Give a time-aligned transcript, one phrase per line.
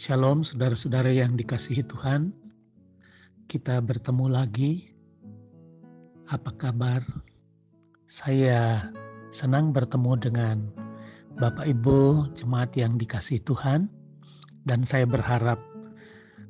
[0.00, 2.32] Shalom saudara-saudara yang dikasihi Tuhan.
[3.44, 4.96] Kita bertemu lagi.
[6.24, 7.04] Apa kabar?
[8.08, 8.88] Saya
[9.28, 10.56] senang bertemu dengan
[11.36, 13.92] Bapak Ibu jemaat yang dikasihi Tuhan
[14.64, 15.60] dan saya berharap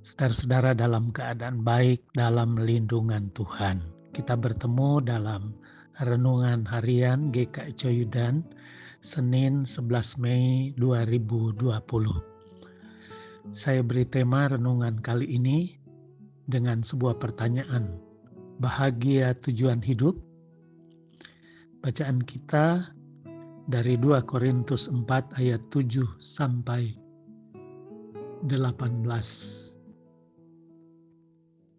[0.07, 3.83] saudara-saudara dalam keadaan baik dalam lindungan Tuhan.
[4.15, 5.59] Kita bertemu dalam
[5.99, 8.47] renungan harian GKI Coyudan
[9.03, 12.30] Senin 11 Mei 2020
[13.49, 15.81] saya beri tema renungan kali ini
[16.45, 17.97] dengan sebuah pertanyaan.
[18.61, 20.21] Bahagia tujuan hidup?
[21.81, 22.93] Bacaan kita
[23.65, 26.93] dari 2 Korintus 4 ayat 7 sampai
[28.45, 29.09] 18.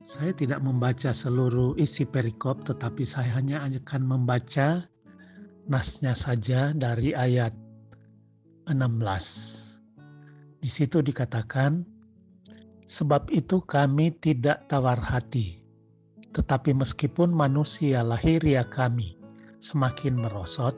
[0.01, 4.89] Saya tidak membaca seluruh isi perikop tetapi saya hanya akan membaca
[5.69, 7.53] nasnya saja dari ayat
[8.65, 9.70] 16.
[10.61, 11.81] Di situ dikatakan,
[12.85, 15.57] sebab itu kami tidak tawar hati,
[16.29, 19.17] tetapi meskipun manusia lahiria kami
[19.57, 20.77] semakin merosot,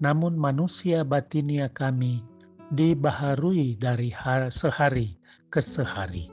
[0.00, 2.24] namun manusia batinia kami
[2.72, 4.08] dibaharui dari
[4.48, 5.20] sehari
[5.52, 6.32] ke sehari.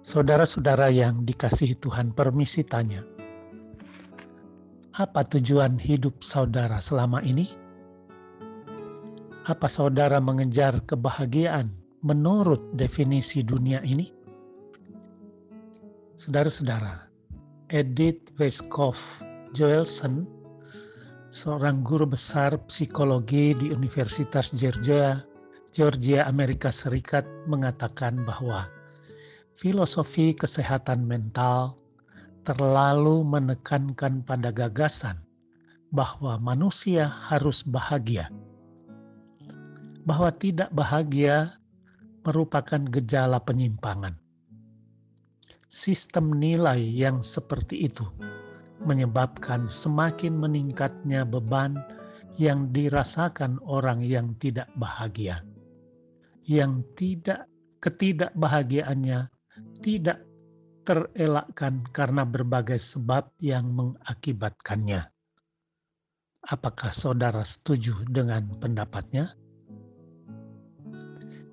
[0.00, 3.04] Saudara-saudara yang dikasihi Tuhan, permisi tanya,
[4.96, 7.65] apa tujuan hidup saudara selama ini?
[9.46, 11.70] Apa saudara mengejar kebahagiaan
[12.02, 14.10] menurut definisi dunia ini?
[16.18, 17.06] Saudara-saudara,
[17.70, 19.22] Edith Weisskopf
[19.54, 20.26] Joelson,
[21.30, 25.22] seorang guru besar psikologi di Universitas Georgia,
[25.70, 28.66] Georgia, Amerika Serikat, mengatakan bahwa
[29.54, 31.78] filosofi kesehatan mental
[32.42, 35.22] terlalu menekankan pada gagasan
[35.94, 38.26] bahwa manusia harus bahagia
[40.06, 41.58] bahwa tidak bahagia
[42.22, 44.14] merupakan gejala penyimpangan.
[45.66, 48.06] Sistem nilai yang seperti itu
[48.86, 51.82] menyebabkan semakin meningkatnya beban
[52.38, 55.42] yang dirasakan orang yang tidak bahagia.
[56.46, 57.50] Yang tidak
[57.82, 59.26] ketidakbahagiaannya
[59.82, 60.22] tidak
[60.86, 65.10] terelakkan karena berbagai sebab yang mengakibatkannya.
[66.46, 69.34] Apakah saudara setuju dengan pendapatnya?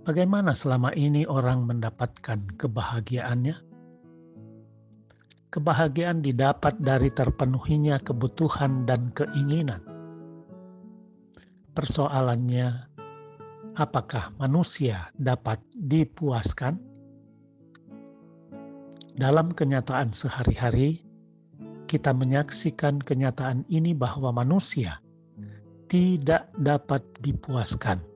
[0.04, 3.56] Bagaimana selama ini orang mendapatkan kebahagiaannya?
[5.48, 9.80] Kebahagiaan didapat dari terpenuhinya kebutuhan dan keinginan.
[11.72, 12.92] Persoalannya,
[13.80, 16.84] apakah manusia dapat dipuaskan?
[19.16, 21.00] Dalam kenyataan sehari-hari,
[21.88, 25.00] kita menyaksikan kenyataan ini bahwa manusia
[25.88, 28.13] tidak dapat dipuaskan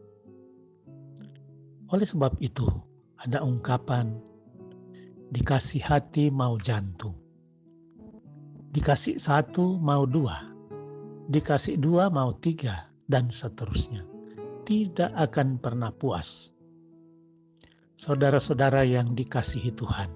[1.91, 2.67] oleh sebab itu,
[3.19, 4.11] ada ungkapan,
[5.31, 7.15] dikasih hati mau jantung.
[8.71, 10.51] Dikasih satu mau dua,
[11.31, 14.03] dikasih dua mau tiga, dan seterusnya.
[14.67, 16.51] Tidak akan pernah puas.
[17.95, 20.11] Saudara-saudara yang dikasihi Tuhan,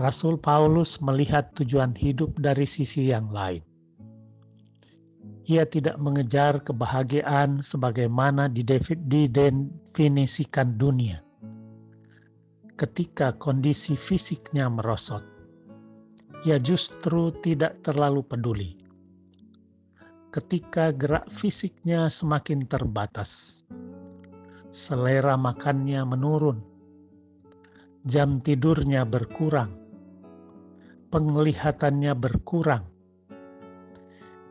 [0.00, 3.71] Rasul Paulus melihat tujuan hidup dari sisi yang lain
[5.52, 11.20] ia tidak mengejar kebahagiaan sebagaimana didefinisikan dunia.
[12.72, 15.20] Ketika kondisi fisiknya merosot,
[16.48, 18.80] ia justru tidak terlalu peduli.
[20.32, 23.60] Ketika gerak fisiknya semakin terbatas,
[24.72, 26.64] selera makannya menurun,
[28.08, 29.76] jam tidurnya berkurang,
[31.12, 32.88] penglihatannya berkurang,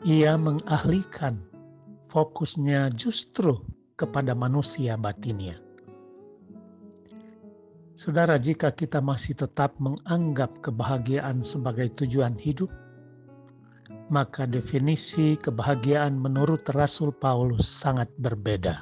[0.02, 1.38] ia mengalihkan
[2.10, 3.62] fokusnya justru
[3.94, 5.62] kepada manusia batinnya.
[7.94, 12.74] Saudara, jika kita masih tetap menganggap kebahagiaan sebagai tujuan hidup,
[14.10, 18.82] maka definisi kebahagiaan menurut Rasul Paulus sangat berbeda.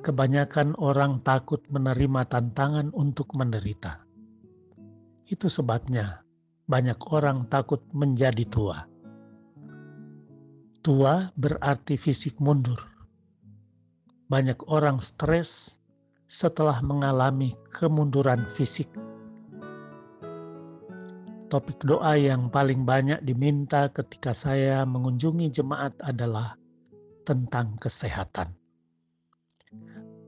[0.00, 4.00] Kebanyakan orang takut menerima tantangan untuk menderita.
[5.28, 6.25] Itu sebabnya
[6.66, 8.82] banyak orang takut menjadi tua.
[10.82, 12.78] Tua berarti fisik mundur.
[14.26, 15.78] Banyak orang stres
[16.26, 18.90] setelah mengalami kemunduran fisik.
[21.46, 26.58] Topik doa yang paling banyak diminta ketika saya mengunjungi jemaat adalah
[27.22, 28.50] tentang kesehatan.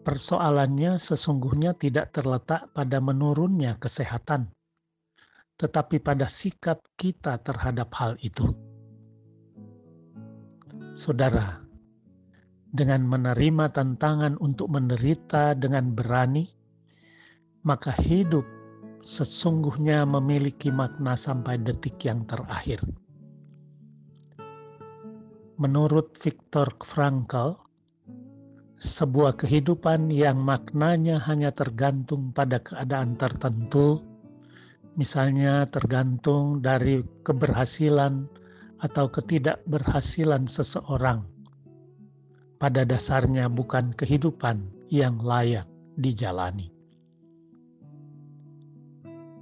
[0.07, 4.55] Persoalannya sesungguhnya tidak terletak pada menurunnya kesehatan,
[5.59, 8.47] tetapi pada sikap kita terhadap hal itu.
[10.95, 11.59] Saudara,
[12.71, 16.47] dengan menerima tantangan untuk menderita dengan berani,
[17.67, 18.47] maka hidup
[19.03, 22.79] sesungguhnya memiliki makna sampai detik yang terakhir.
[25.59, 27.59] Menurut Viktor Frankl,
[28.79, 34.08] sebuah kehidupan yang maknanya hanya tergantung pada keadaan tertentu,
[34.99, 38.27] misalnya tergantung dari keberhasilan
[38.83, 41.23] atau ketidakberhasilan seseorang,
[42.59, 46.75] pada dasarnya bukan kehidupan yang layak dijalani.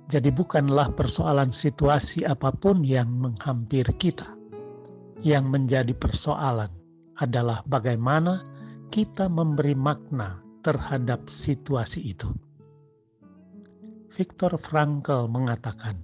[0.07, 4.31] Jadi, bukanlah persoalan situasi apa pun yang menghampiri kita,
[5.27, 6.71] yang menjadi persoalan
[7.19, 8.47] adalah bagaimana
[8.93, 12.31] kita memberi makna terhadap situasi itu.
[14.17, 16.01] Viktor Frankl mengatakan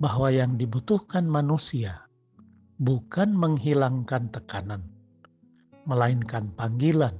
[0.00, 2.08] bahwa yang dibutuhkan manusia
[2.80, 4.80] bukan menghilangkan tekanan,
[5.84, 7.12] melainkan panggilan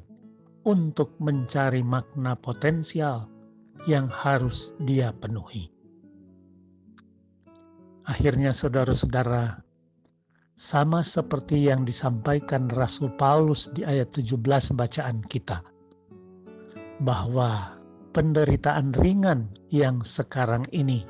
[0.65, 3.29] untuk mencari makna potensial
[3.85, 5.69] yang harus dia penuhi.
[8.09, 9.61] Akhirnya, saudara-saudara,
[10.57, 14.41] sama seperti yang disampaikan Rasul Paulus di ayat 17
[14.73, 15.61] bacaan kita,
[16.97, 17.82] bahwa
[18.13, 21.09] penderitaan ringan yang sekarang ini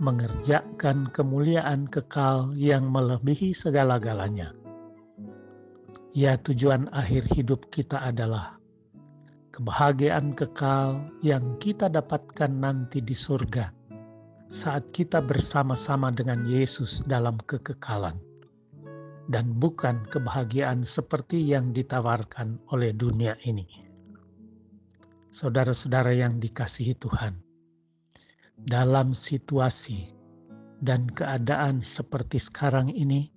[0.00, 4.52] mengerjakan kemuliaan kekal yang melebihi segala-galanya.
[6.16, 8.56] Ya, tujuan akhir hidup kita adalah
[9.52, 13.72] kebahagiaan kekal yang kita dapatkan nanti di surga
[14.48, 18.16] saat kita bersama-sama dengan Yesus dalam kekekalan
[19.26, 23.85] dan bukan kebahagiaan seperti yang ditawarkan oleh dunia ini.
[25.36, 27.36] Saudara-saudara yang dikasihi Tuhan,
[28.56, 30.08] dalam situasi
[30.80, 33.28] dan keadaan seperti sekarang ini,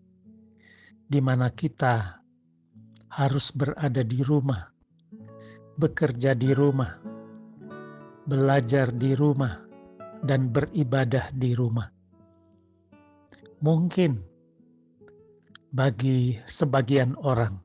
[0.95, 2.23] di mana kita
[3.11, 4.63] harus berada di rumah,
[5.75, 7.03] bekerja di rumah,
[8.23, 9.59] belajar di rumah,
[10.23, 11.91] dan beribadah di rumah.
[13.59, 14.11] Mungkin
[15.67, 17.59] bagi sebagian orang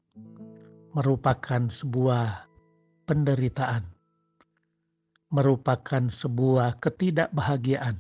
[0.90, 2.50] merupakan sebuah
[3.06, 3.93] penderitaan,
[5.34, 7.98] merupakan sebuah ketidakbahagiaan.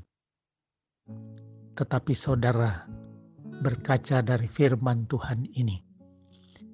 [1.74, 2.86] Tetapi saudara,
[3.58, 5.82] berkaca dari firman Tuhan ini,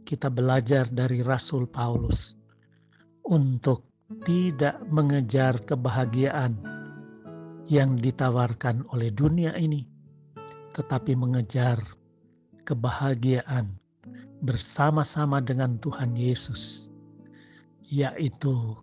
[0.05, 2.37] kita belajar dari Rasul Paulus
[3.25, 3.89] untuk
[4.29, 6.61] tidak mengejar kebahagiaan
[7.73, 9.89] yang ditawarkan oleh dunia ini,
[10.77, 11.81] tetapi mengejar
[12.69, 13.81] kebahagiaan
[14.45, 16.93] bersama-sama dengan Tuhan Yesus,
[17.89, 18.77] yaitu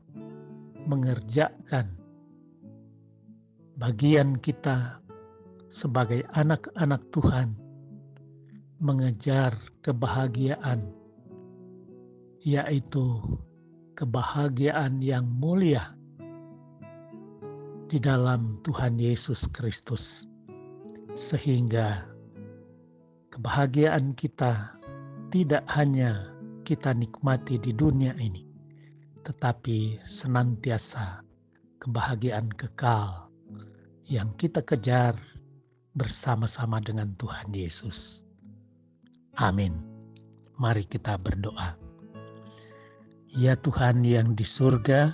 [0.88, 1.92] mengerjakan
[3.76, 5.04] bagian kita
[5.68, 7.54] sebagai anak-anak Tuhan,
[8.80, 9.52] mengejar
[9.84, 10.88] kebahagiaan,
[12.40, 13.20] yaitu
[14.00, 15.92] kebahagiaan yang mulia
[17.92, 20.24] di dalam Tuhan Yesus Kristus,
[21.12, 22.08] sehingga
[23.28, 24.80] kebahagiaan kita
[25.28, 26.32] tidak hanya
[26.64, 28.47] kita nikmati di dunia ini,
[29.28, 31.20] tetapi senantiasa
[31.84, 33.28] kebahagiaan kekal
[34.08, 35.20] yang kita kejar
[35.92, 38.24] bersama-sama dengan Tuhan Yesus.
[39.36, 39.76] Amin.
[40.56, 41.76] Mari kita berdoa.
[43.36, 45.12] Ya Tuhan yang di surga,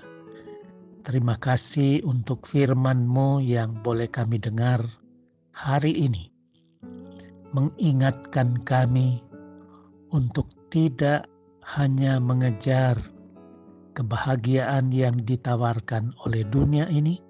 [1.01, 4.85] terima kasih untuk firman-Mu yang boleh kami dengar
[5.57, 6.29] hari ini
[7.49, 9.25] mengingatkan kami
[10.13, 11.25] untuk tidak
[11.77, 12.97] hanya mengejar
[13.93, 17.21] kebahagiaan yang ditawarkan oleh dunia ini,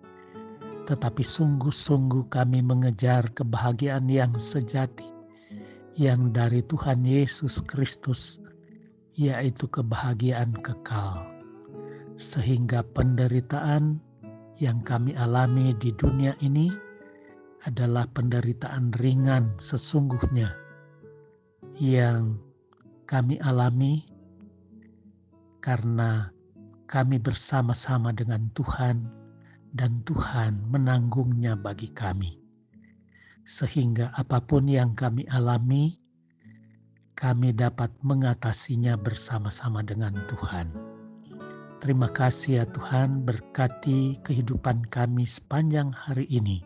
[0.88, 5.08] tetapi sungguh-sungguh kami mengejar kebahagiaan yang sejati,
[6.00, 8.40] yang dari Tuhan Yesus Kristus,
[9.14, 11.28] yaitu kebahagiaan kekal,
[12.16, 14.00] sehingga penderitaan
[14.58, 16.72] yang kami alami di dunia ini
[17.64, 20.52] adalah penderitaan ringan sesungguhnya
[21.80, 22.36] yang
[23.08, 24.04] kami alami
[25.64, 26.28] karena
[26.94, 29.10] kami bersama-sama dengan Tuhan
[29.74, 32.38] dan Tuhan menanggungnya bagi kami.
[33.42, 35.98] Sehingga apa pun yang kami alami,
[37.18, 40.70] kami dapat mengatasinya bersama-sama dengan Tuhan.
[41.82, 46.62] Terima kasih ya Tuhan berkati kehidupan kami sepanjang hari ini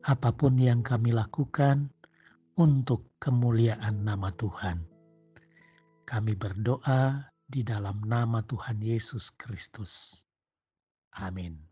[0.00, 1.92] apa pun yang kami lakukan
[2.56, 4.80] untuk kemuliaan nama Tuhan.
[6.08, 10.22] Kami berdoa di dalam nama Tuhan Yesus Kristus.
[11.18, 11.69] Amin.